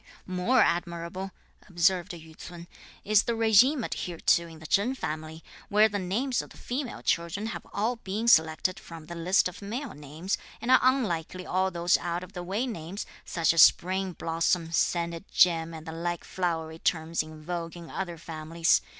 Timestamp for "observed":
1.69-2.11